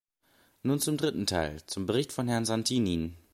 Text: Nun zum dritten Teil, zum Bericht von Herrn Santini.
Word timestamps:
Nun 0.63 0.79
zum 0.79 0.97
dritten 0.97 1.27
Teil, 1.27 1.63
zum 1.67 1.85
Bericht 1.85 2.11
von 2.11 2.27
Herrn 2.27 2.43
Santini. 2.45 3.13